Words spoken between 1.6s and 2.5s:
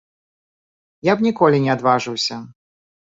не адважыўся.